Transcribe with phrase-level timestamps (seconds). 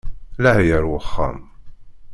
[0.43, 1.39] Laɛi ar wexxam!